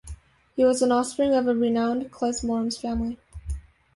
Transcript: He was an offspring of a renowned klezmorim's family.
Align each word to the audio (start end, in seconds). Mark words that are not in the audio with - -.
He 0.55 0.65
was 0.65 0.81
an 0.81 0.91
offspring 0.91 1.35
of 1.35 1.45
a 1.45 1.53
renowned 1.53 2.09
klezmorim's 2.09 2.75
family. 2.75 3.19